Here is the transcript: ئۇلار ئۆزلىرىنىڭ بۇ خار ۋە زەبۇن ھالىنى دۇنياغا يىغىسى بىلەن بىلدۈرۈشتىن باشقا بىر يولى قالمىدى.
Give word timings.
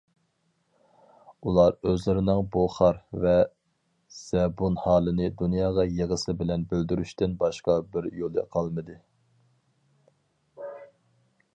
ئۇلار 1.49 1.75
ئۆزلىرىنىڭ 1.89 2.39
بۇ 2.55 2.63
خار 2.75 2.97
ۋە 3.25 3.35
زەبۇن 4.21 4.79
ھالىنى 4.85 5.29
دۇنياغا 5.43 5.85
يىغىسى 6.01 6.35
بىلەن 6.41 6.65
بىلدۈرۈشتىن 6.73 7.37
باشقا 7.45 7.77
بىر 7.93 8.09
يولى 8.23 8.47
قالمىدى. 8.57 8.97